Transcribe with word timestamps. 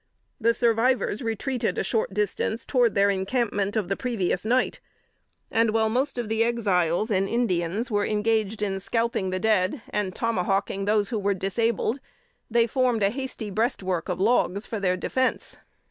The 0.39 0.55
survivors 0.55 1.21
retreated 1.21 1.77
a 1.77 1.83
short 1.83 2.11
distance 2.11 2.65
toward 2.65 2.95
their 2.95 3.11
encampment 3.11 3.75
of 3.75 3.87
the 3.87 3.95
previous 3.95 4.43
night, 4.43 4.79
and, 5.51 5.69
while 5.75 5.89
most 5.89 6.17
of 6.17 6.27
the 6.27 6.43
Exiles 6.43 7.11
and 7.11 7.29
Indians 7.29 7.91
were 7.91 8.03
engaged 8.07 8.63
in 8.63 8.79
scalping 8.79 9.29
the 9.29 9.37
dead 9.39 9.83
and 9.91 10.15
tomahawking 10.15 10.85
those 10.85 11.09
who 11.09 11.19
were 11.19 11.35
disabled, 11.35 11.99
they 12.49 12.65
formed 12.65 13.03
a 13.03 13.11
hasty 13.11 13.51
breastwork 13.51 14.09
of 14.09 14.19
logs 14.19 14.65
for 14.65 14.79
their 14.79 14.97
defense. 14.97 15.59